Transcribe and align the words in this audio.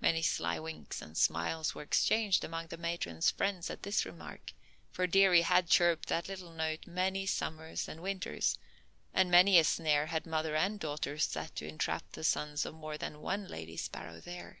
Many 0.00 0.22
sly 0.22 0.60
winks 0.60 1.02
and 1.02 1.16
smiles 1.18 1.74
were 1.74 1.82
exchanged 1.82 2.44
among 2.44 2.68
the 2.68 2.76
matron's 2.76 3.32
friends 3.32 3.68
at 3.68 3.82
this 3.82 4.04
remark, 4.06 4.52
for 4.92 5.08
"dearie" 5.08 5.42
had 5.42 5.68
chirped 5.68 6.06
that 6.06 6.28
little 6.28 6.52
note 6.52 6.86
many 6.86 7.26
summers 7.26 7.88
and 7.88 8.00
winters, 8.00 8.60
and 9.12 9.32
many 9.32 9.58
a 9.58 9.64
snare 9.64 10.06
had 10.06 10.24
mother 10.24 10.54
and 10.54 10.78
daughter 10.78 11.18
set 11.18 11.56
to 11.56 11.66
entrap 11.66 12.12
the 12.12 12.22
sons 12.22 12.64
of 12.64 12.76
more 12.76 12.96
than 12.96 13.20
one 13.20 13.48
lady 13.48 13.76
sparrow 13.76 14.20
there. 14.20 14.60